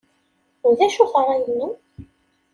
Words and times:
D 0.77 0.79
acu-t 0.85 1.13
ṛṛay-nnem? 1.21 1.73